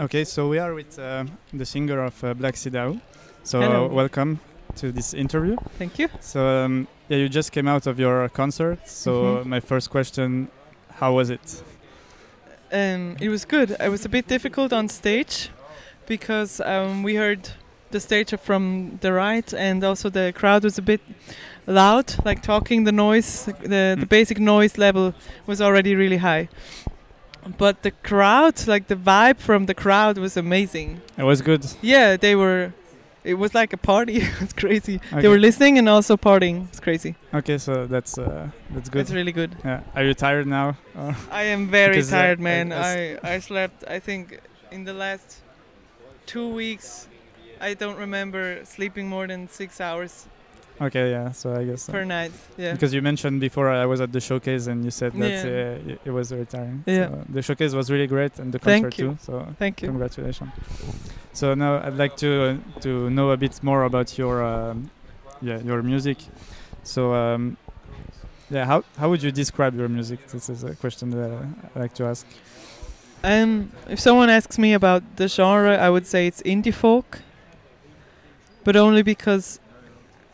[0.00, 3.00] Okay, so we are with uh, the singer of uh, Black Sea Dahu.
[3.42, 3.86] So Hello.
[3.88, 4.38] welcome
[4.76, 5.56] to this interview.
[5.78, 6.08] Thank you.
[6.20, 8.78] So um, yeah, you just came out of your concert.
[8.86, 9.46] So Mhm.
[9.46, 10.48] my first question,
[11.00, 11.62] how was it?
[12.72, 13.70] Um, it was good.
[13.80, 15.50] It was a bit difficult on stage
[16.06, 17.48] because um, we heard
[17.90, 21.00] the stage from the right, and also the crowd was a bit
[21.66, 22.84] loud, like talking.
[22.84, 24.08] The noise, the the Mm.
[24.08, 25.12] basic noise level
[25.46, 26.48] was already really high.
[27.56, 31.00] But the crowd, like the vibe from the crowd, was amazing.
[31.16, 31.64] It was good.
[31.80, 32.72] Yeah, they were.
[33.24, 34.20] It was like a party.
[34.40, 35.00] it's crazy.
[35.12, 35.22] Okay.
[35.22, 36.68] They were listening and also partying.
[36.68, 37.14] It's crazy.
[37.34, 39.00] Okay, so that's uh, that's good.
[39.00, 39.56] It's really good.
[39.64, 39.82] Yeah.
[39.94, 40.76] Are you tired now?
[41.30, 42.72] I am very Because, uh, tired, man.
[42.72, 43.84] I I, I slept.
[43.86, 45.40] I think in the last
[46.26, 47.08] two weeks,
[47.60, 50.26] I don't remember sleeping more than six hours
[50.80, 51.32] okay, yeah.
[51.32, 51.88] So I guess.
[51.88, 52.32] uh, per night.
[52.56, 52.72] Yeah.
[52.72, 55.92] Because you mentioned before I was at the showcase and you said that Yeah.
[55.94, 56.82] uh, it- was very tiring.
[56.86, 57.08] Yeah.
[57.08, 59.16] So the showcase was really great and the concert too.
[59.20, 59.88] So Thank you.
[59.88, 60.50] congratulations.
[61.32, 64.90] So now I'd like to to know a bit more about your um,
[65.42, 66.18] yeah your music.
[66.82, 67.56] So um,
[68.50, 70.18] yeah, how how would you describe your music?
[70.32, 71.30] This is a question that
[71.74, 72.26] I like to ask.
[73.24, 77.18] Um, if someone asks me about the genre, I would say it's indie folk,
[78.64, 79.58] but only because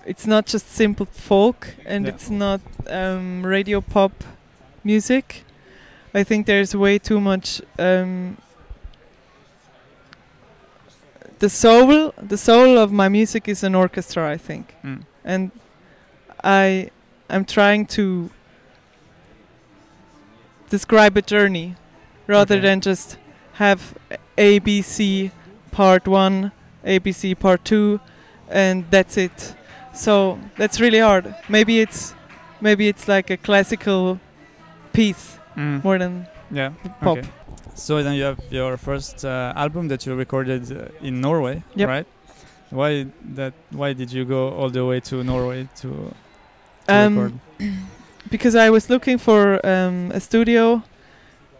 [0.06, 2.12] it's not just simple folk and Yeah.
[2.12, 4.12] it's not um, radio pop
[4.84, 5.44] music.
[6.14, 7.60] I think there's way too much.
[7.78, 8.36] Um,
[11.38, 15.02] the soul, the soul of my music is an orchestra, I think, Mm.
[15.24, 15.50] and
[16.42, 16.90] I,
[17.28, 18.30] I'm trying to
[20.70, 21.74] describe a journey
[22.26, 22.62] rather Okay.
[22.62, 23.18] than just
[23.54, 23.94] have
[24.38, 25.30] A B C
[25.70, 26.52] part one,
[26.84, 28.00] A B C part two,
[28.48, 29.54] and that's it.
[29.94, 31.34] So that's really hard.
[31.48, 32.14] Maybe it's
[32.60, 34.18] maybe it's like a classical
[34.92, 35.84] piece Mm.
[35.84, 36.70] more than Yeah.
[37.00, 37.18] pop.
[37.18, 37.28] Okay.
[37.74, 41.88] So then you have your first uh, album that you recorded uh, in Norway, Yep.
[41.88, 42.06] right?
[42.70, 43.52] Why that?
[43.70, 45.88] Why did you go all the way to Norway to,
[46.88, 47.32] to Um, record?
[48.30, 50.82] because I was looking for um, a studio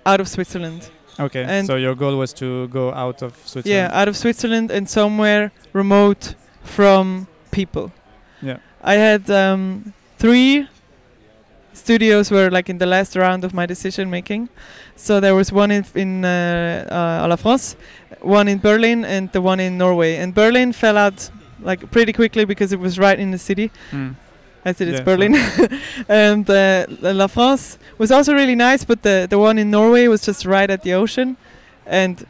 [0.07, 0.91] out of Switzerland.
[1.21, 3.67] Okay, and- so your goal was to go out of Switzerland.
[3.93, 7.93] Yeah, out of Switzerland and somewhere remote from people.
[8.85, 10.69] I had um, three
[11.73, 14.49] studios were like in the last round of my decision making.
[14.97, 17.77] So there was one in in uh, uh, à la France,
[18.21, 20.17] one in Berlin, and the one in Norway.
[20.17, 21.31] And Berlin fell out
[21.61, 23.71] like pretty quickly because it was right in the city.
[23.91, 24.15] Mm.
[24.67, 25.35] I said it's Yeah, Berlin.
[26.09, 30.23] and uh, La France was also really nice, but the the one in Norway was
[30.27, 31.37] just right at the ocean,
[31.87, 32.27] and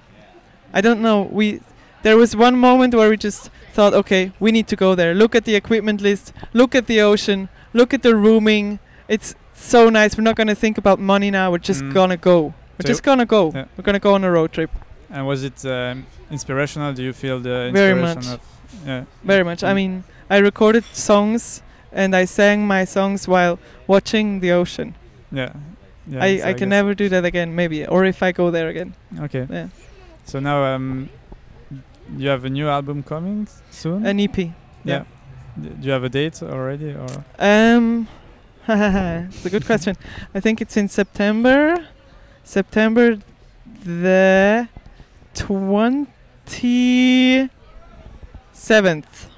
[0.72, 1.28] I don't know.
[1.30, 1.60] We
[2.04, 5.12] there was one moment where we just thought, okay, we need to go there.
[5.14, 6.32] Look at the equipment list.
[6.52, 7.48] Look at the ocean.
[7.72, 8.78] Look at the rooming.
[9.08, 10.16] It's so nice.
[10.16, 11.50] We're not gonna think about money now.
[11.50, 11.92] We're just Mm.
[11.98, 12.38] gonna go.
[12.76, 13.42] We're So just gonna go.
[13.54, 13.64] yeah.
[13.76, 14.70] We're gonna go on a road trip.
[15.10, 16.92] And was it um, inspirational?
[16.92, 18.26] Do you feel the Very much.
[18.34, 18.40] of
[18.86, 19.04] yeah?
[19.24, 19.62] Very much.
[19.64, 19.76] I Mm.
[19.76, 24.94] mean, I recorded songs and I sang my songs while watching the ocean.
[25.32, 25.50] Yeah.
[26.06, 28.68] yeah I, so I can never do that again, maybe, or if I go there
[28.68, 28.92] again.
[29.26, 29.46] Okay.
[29.50, 29.68] Yeah.
[30.26, 31.08] So now um,
[32.16, 34.04] you have a new album coming soon.
[34.06, 34.36] An EP.
[34.84, 35.04] yeah.
[35.60, 37.06] D- Do you have a date already, or
[37.38, 38.08] Um,
[38.68, 39.94] it's a good question.
[40.34, 41.86] I think it's in September.
[42.42, 43.18] September
[43.84, 44.68] the
[46.44, 47.48] twenty
[48.52, 49.28] seventh.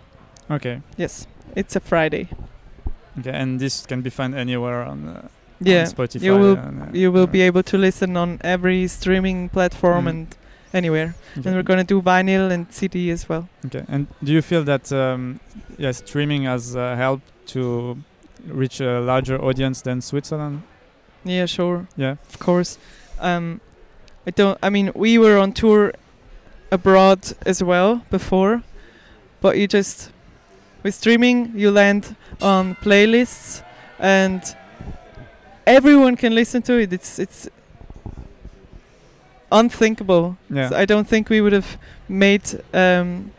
[0.50, 0.81] okay?
[0.97, 2.28] Yes, it's a Friday.
[3.19, 5.28] Okay, and this can be found anywhere on, uh,
[5.60, 6.22] Yeah, on Spotify.
[6.22, 10.10] you will and, uh, you will be able to listen on every streaming platform Mhm.
[10.10, 10.27] and
[10.72, 11.15] anywhere.
[11.38, 11.49] okay.
[11.49, 13.49] And we're gonna do vinyl and CD as well.
[13.66, 15.41] Okay, and do you feel that um,
[15.78, 17.97] yeah, streaming has uh, helped to
[18.47, 20.62] reach a larger audience than Switzerland?
[21.25, 21.88] Yeah, sure.
[21.97, 22.16] Yeah.
[22.28, 22.78] of course.
[23.19, 23.60] Um,
[24.27, 24.59] I don't.
[24.62, 25.93] I mean, we were on tour
[26.71, 28.62] abroad as well before,
[29.41, 30.10] but you just
[30.83, 33.62] with streaming you land on playlists
[33.98, 34.43] and
[35.66, 36.93] everyone can listen to it.
[36.93, 37.48] It's it's
[39.53, 40.37] unthinkable.
[40.51, 40.69] Yeah.
[40.71, 42.43] So I don't think we would have made
[42.75, 43.31] um,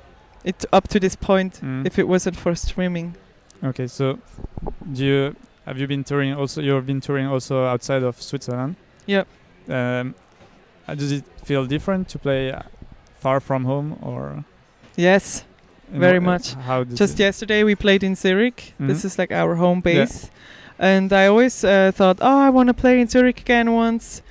[0.44, 1.86] it up to this point Mm.
[1.86, 3.16] if it wasn't for streaming.
[3.64, 4.20] Okay, so
[4.94, 6.62] do you have you been touring also?
[6.62, 8.76] You've been touring also outside of Switzerland.
[9.06, 9.24] Yeah.
[9.68, 10.16] Um,
[10.88, 12.62] uh, does it feel different to play uh,
[13.20, 14.46] far from home, or
[14.96, 15.44] Yes.
[15.92, 16.54] Very uh, much.
[16.54, 18.74] How Just yesterday we played in Zurich.
[18.80, 19.06] This Mhm.
[19.06, 20.06] is like our home Yeah.
[20.06, 20.30] base.
[20.80, 24.22] And I always uh, thought, oh, I want to play in Zurich again once.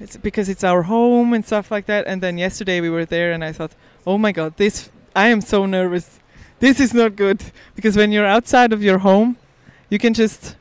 [0.00, 2.06] It's because it's our home and stuff like that.
[2.06, 3.72] And then yesterday we were there and I thought,
[4.06, 6.20] oh my God, this, I am so nervous.
[6.60, 7.42] This is not good.
[7.74, 9.36] Because when you're outside of your home,
[9.90, 10.56] you can just,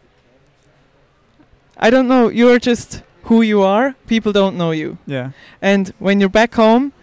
[1.77, 3.95] I don't know, you're just who you are.
[4.07, 4.97] People don't know you.
[5.05, 5.31] Yeah.
[5.61, 6.93] And when you're back home,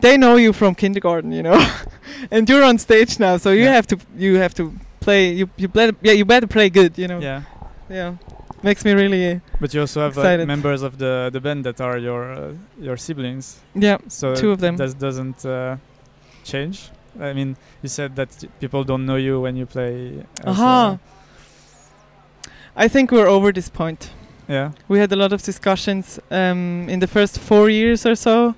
[0.00, 1.58] they know you from kindergarten, you know,
[2.30, 3.72] and you're on stage now, so you Yeah.
[3.72, 5.32] have to you have to play.
[5.32, 7.18] You you better yeah you better play good, you know.
[7.20, 7.42] Yeah.
[7.90, 8.14] Yeah.
[8.62, 11.98] Makes me really But you also have like, members of the the band that are
[11.98, 13.60] your uh, your siblings.
[13.74, 13.98] yeah.
[14.08, 14.76] So Two of them.
[14.76, 15.76] That doesn't uh,
[16.44, 16.90] change.
[17.20, 18.28] I mean, you said that
[18.60, 20.24] people don't know you when you play.
[20.46, 20.92] Aha.
[20.92, 20.96] uh,
[22.76, 24.10] I think we're over this point.
[24.48, 24.70] yeah.
[24.88, 28.54] We had a lot of discussions um, in the first four years or so,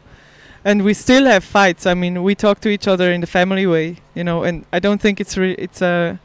[0.65, 1.87] and we still have fights.
[1.87, 4.45] I mean, we talk to each other in the family way, you know.
[4.45, 6.19] And I don't think it's re- it's a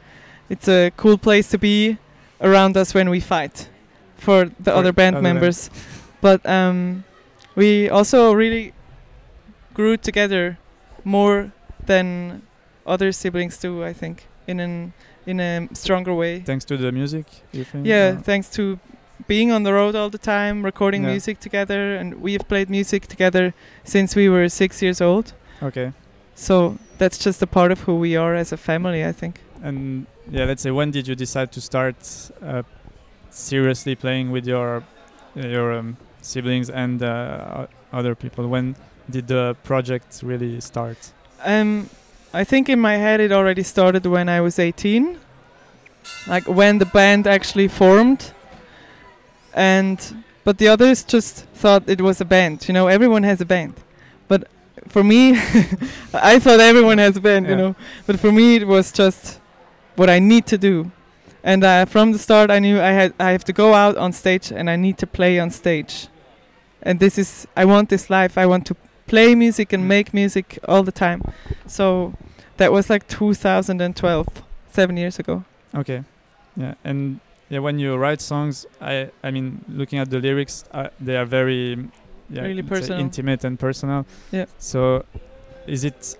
[0.50, 1.96] it's a cool place to be
[2.40, 3.68] around us when we fight
[4.16, 5.70] for the For other band other members.
[6.20, 7.04] But um,
[7.54, 8.72] we also really
[9.74, 10.58] grew together
[11.04, 11.52] more
[11.86, 12.42] than
[12.86, 13.84] other siblings do.
[13.84, 14.92] I think in an
[15.26, 16.40] in a stronger way.
[16.40, 17.86] Thanks to the music, you think?
[17.86, 18.78] Yeah, or- thanks to
[19.26, 21.10] being on the road all the time, recording Yeah.
[21.10, 23.52] music together, and we have played music together
[23.84, 25.32] since we were six years old.
[25.62, 25.92] okay.
[26.34, 29.40] So that's just a part of who we are as a family, I think.
[29.62, 31.96] And yeah, let's say when did you decide to start
[32.42, 32.62] uh,
[33.30, 34.82] seriously playing with your
[35.34, 38.48] your um, siblings and uh, other people?
[38.48, 38.76] When
[39.08, 41.12] did the project really start?
[41.44, 41.88] Um,
[42.32, 45.18] I think in my head it already started when I was 18,
[46.26, 48.32] like when the band actually formed,
[49.54, 52.66] and but the others just thought it was a band.
[52.66, 53.74] You know, everyone has a band,
[54.26, 54.48] but
[54.88, 55.30] for me,
[56.12, 57.46] I thought everyone has a band.
[57.48, 57.76] You know,
[58.06, 59.40] but for me it was just
[59.96, 60.90] what I need to do,
[61.44, 64.12] and uh, from the start I knew I had I have to go out on
[64.12, 66.08] stage and I need to play on stage,
[66.82, 68.38] and this is I want this life.
[68.38, 68.74] I want to
[69.06, 69.88] play music and Mm.
[69.88, 71.20] make music all the time.
[71.66, 72.12] So
[72.56, 74.26] that was like 2012,
[74.72, 75.44] seven years ago.
[75.74, 76.02] Okay.
[76.56, 77.20] Yeah, and
[77.50, 81.26] yeah, when you write songs, I I mean, looking at the lyrics, uh, they are
[81.26, 81.76] very
[82.30, 83.00] yeah, Really let's personal.
[83.00, 84.04] intimate and personal.
[84.32, 84.46] Yeah.
[84.58, 85.04] So,
[85.66, 86.18] is it?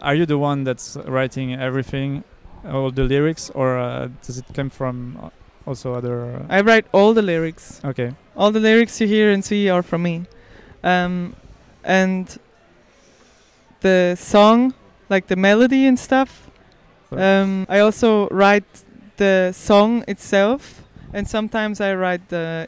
[0.00, 2.24] Are you the one that's writing everything,
[2.70, 5.30] all the lyrics, or uh, does it come from
[5.66, 6.24] also other?
[6.24, 7.80] Uh, I write all the lyrics.
[7.84, 8.12] okay.
[8.36, 10.24] All the lyrics you hear and see are from me.
[10.82, 11.36] Um,
[11.84, 12.38] and
[13.80, 14.74] the song,
[15.08, 16.50] like the melody and stuff,
[17.12, 18.64] um, I also write
[19.16, 20.82] the song itself.
[21.12, 22.66] And sometimes I write the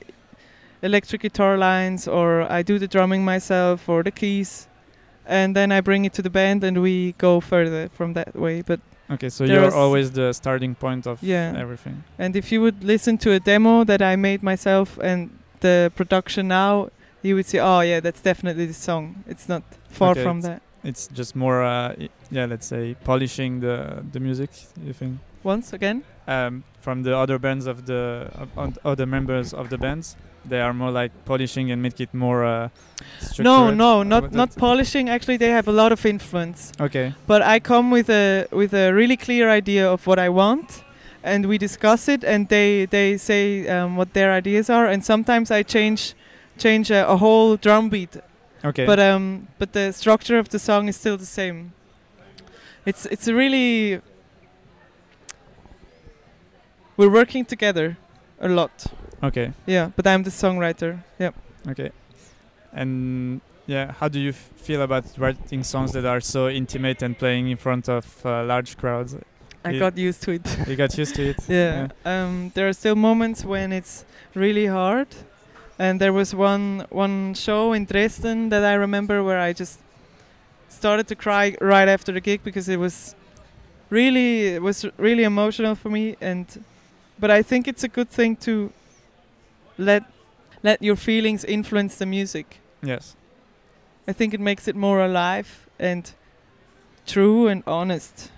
[0.83, 4.69] electric guitar lines, or I do the drumming myself, or the keys.
[5.27, 8.63] And then I bring it to the band, and we go further from that way.
[8.63, 8.81] But
[9.11, 11.55] Okay, so there you're always the starting point of Yeah.
[11.57, 12.03] everything.
[12.19, 15.31] And if you would listen to a demo that I made myself and
[15.61, 16.89] the production now,
[17.23, 20.49] you would say, "Oh yeah, that's definitely the song." It's not far Okay, from it's-
[20.55, 20.63] that.
[20.85, 21.95] It's just more, uh,
[22.31, 24.51] yeah, let's say polishing the the music.
[24.87, 25.19] You think?
[25.43, 30.17] Once again, um, from the other bands of the uh, other members of the bands.
[30.49, 32.45] They are more like polishing and make it more.
[32.45, 32.69] Uh,
[33.39, 35.09] no, no, not not polishing.
[35.09, 36.73] Actually, they have a lot of influence.
[36.81, 37.15] Okay.
[37.27, 40.85] But I come with a with a really clear idea of what I want,
[41.23, 45.51] and we discuss it, and they they say um, what their ideas are, and sometimes
[45.51, 46.15] I change
[46.59, 48.17] change a, a whole drum beat
[48.65, 48.87] Okay.
[48.87, 51.73] but um but the structure of the song is still the same
[52.87, 54.01] it's it's a really
[56.97, 57.97] we're working together
[58.41, 58.87] a lot
[59.23, 59.53] okay.
[59.67, 61.31] yeah but i'm the songwriter yeah
[61.69, 61.91] Okay.
[62.73, 67.19] And yeah, how do you f- feel about writing songs that are so intimate and
[67.19, 69.17] playing in front of uh, large crowds?
[69.65, 69.79] i Yeah.
[69.81, 71.37] got used to it You got used to it.
[71.49, 74.05] yeah um there are still moments when it's
[74.35, 75.09] really hard
[75.79, 79.79] and there was one one show in dresden that i remember where i just
[80.69, 83.17] started to cry right after the gig because it was
[83.91, 86.47] really it was really emotional for me and
[87.19, 88.71] but i think it's a good thing to
[89.79, 90.03] let
[90.63, 93.17] let your feelings influence the music Yes.
[94.09, 95.47] i think it makes it more alive
[95.79, 96.13] and
[97.07, 98.31] true and honest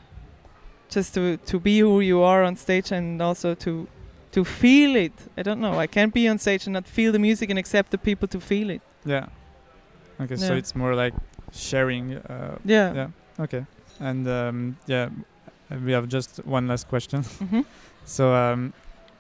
[0.91, 3.87] just to to be who you are on stage and also to
[4.33, 7.19] to feel it i don't know i can't be on stage and not feel the
[7.19, 9.27] music and accept the people to feel it Yeah.
[10.21, 11.15] Okay, so it's more like
[11.53, 12.17] sharing.
[12.17, 13.09] Uh, yeah, yeah.
[13.45, 13.65] Okay.
[14.01, 15.09] And um, yeah,
[15.85, 17.23] we have just one last question.
[17.23, 17.61] hmm
[18.05, 18.73] So um,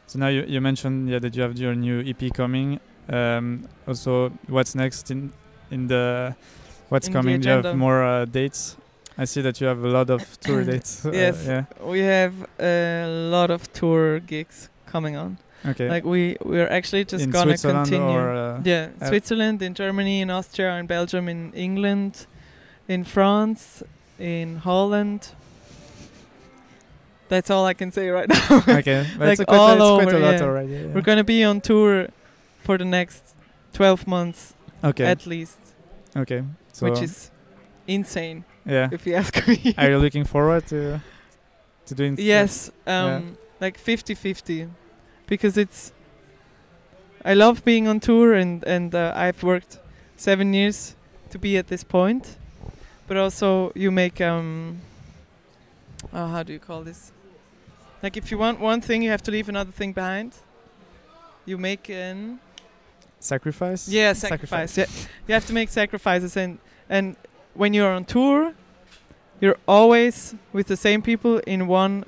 [0.08, 2.80] so now you, you mentioned yeah that you have your new EP coming.
[3.08, 5.32] Um, also, what's next in
[5.70, 6.34] in the
[6.90, 7.40] what's In the coming?
[7.40, 8.76] Do you have more uh, dates?
[9.20, 11.04] I see that you have a lot of tour dates.
[11.04, 11.44] uh, Yes.
[11.46, 11.64] yeah.
[11.82, 15.36] we have a lot of tour gigs coming on
[15.66, 15.88] Okay.
[15.88, 19.74] like we we're actually just in gonna Switzerland continue or uh, yeah uh, switzerland in
[19.74, 22.26] germany in austria in belgium in england
[22.86, 23.82] in france
[24.20, 25.34] in holland
[27.28, 29.06] that's all i can say right now okay.
[29.18, 30.42] But like a quite, all it's quite a over, lot yeah.
[30.42, 30.72] already.
[30.72, 30.86] Yeah.
[30.86, 32.08] we're gonna be on tour
[32.62, 33.34] for the next
[33.72, 35.04] 12 months okay.
[35.04, 35.58] at least
[36.16, 36.42] okay.
[36.72, 37.30] So which is
[37.88, 38.88] insane, Yeah.
[38.92, 39.74] if you ask me.
[39.76, 41.00] Are you looking forward to
[41.86, 42.16] to doing?
[42.18, 44.68] yes, um, like 50-50,
[45.26, 45.92] because it's.
[47.24, 49.80] I love being on tour, and and uh, I've worked
[50.16, 50.94] seven years
[51.30, 52.36] to be at this point,
[53.08, 54.80] but also you make um.
[56.12, 57.10] Oh, how do you call this?
[58.02, 60.32] Like if you want one thing, you have to leave another thing behind.
[61.44, 62.38] You make an
[63.20, 63.88] Sacrifice.
[63.88, 64.76] Yeah, sacrifice.
[64.78, 64.86] Yeah,
[65.26, 67.16] you have to make sacrifices, and and
[67.54, 68.52] when you're on tour,
[69.40, 72.04] you're always with the same people in one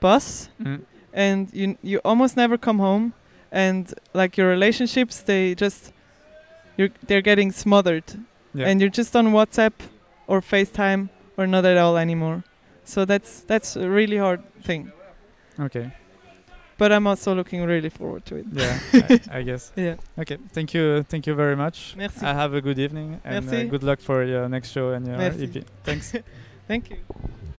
[0.00, 0.80] bus, Mm.
[1.12, 3.12] and you you almost never come home,
[3.52, 5.92] and like your relationships, they just
[6.76, 8.04] you're they're getting smothered,
[8.52, 8.66] Yeah.
[8.68, 9.74] and you're just on WhatsApp
[10.26, 12.42] or FaceTime or not at all anymore.
[12.84, 14.90] So that's that's a really hard thing,
[15.60, 15.92] okay.
[16.78, 18.46] but I'm also looking really forward to it.
[18.52, 18.78] Yeah.
[18.92, 19.72] I, I guess.
[19.76, 19.96] Yeah.
[20.18, 20.38] Okay.
[20.52, 21.02] Thank you.
[21.04, 21.94] Thank you very much.
[21.96, 22.24] Merci.
[22.26, 25.16] I have a good evening and uh, good luck for your next show and your
[25.16, 25.44] Merci.
[25.44, 25.64] EP.
[25.84, 26.12] Thanks.
[26.68, 26.96] Thank you.